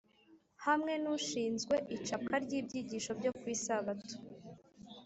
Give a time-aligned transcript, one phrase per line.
[0.65, 4.15] hamwe nushinzwe icapwa ryibyigisho byo kwisabato